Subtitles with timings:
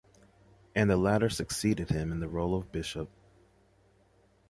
[0.73, 3.07] And the latter succeeded him in the role of Bishop.